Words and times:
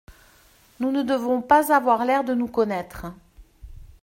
Nous 0.79 0.89
ne 0.91 1.03
devons 1.03 1.43
pas 1.43 1.71
avoir 1.75 2.05
l’air 2.05 2.23
de 2.23 2.33
nous 2.33 2.47
connaître. 2.47 3.05